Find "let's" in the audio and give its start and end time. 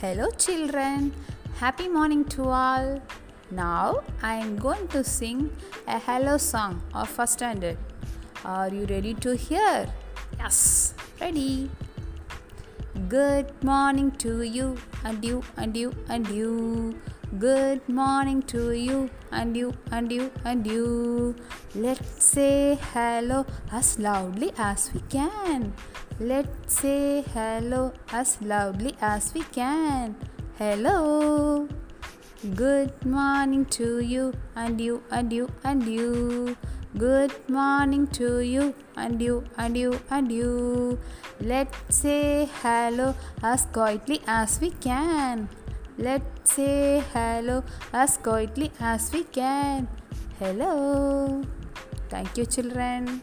21.74-22.22, 26.20-26.78, 41.40-41.72, 45.96-46.52